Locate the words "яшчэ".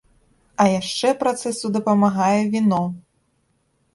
0.79-1.09